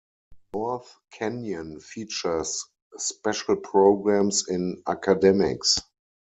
North 0.51 0.97
Canyon 1.11 1.79
features 1.79 2.65
special 2.97 3.55
programs 3.57 4.47
in 4.49 4.81
academics. 4.87 5.79